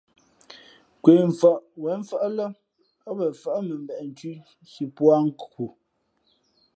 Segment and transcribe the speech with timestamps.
[0.97, 2.47] Nkwe mfαʼ wěn mfάʼ lά
[3.07, 4.33] ά wen fάʼ mα mbeʼ nthʉ̄
[4.71, 5.65] si pūᾱ nkhu.